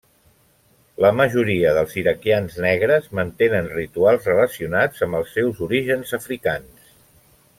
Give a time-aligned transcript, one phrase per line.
[1.03, 6.91] La majoria dels iraquians negres mantenen rituals relacionats amb els seus orígens africans.